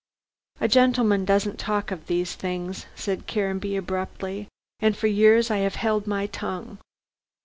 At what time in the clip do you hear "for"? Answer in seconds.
4.97-5.05